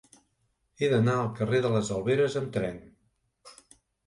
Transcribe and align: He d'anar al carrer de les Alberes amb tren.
He 0.83 0.87
d'anar 0.93 1.17
al 1.23 1.29
carrer 1.39 1.59
de 1.67 1.71
les 1.75 1.93
Alberes 1.97 2.39
amb 2.43 2.51
tren. 2.57 2.81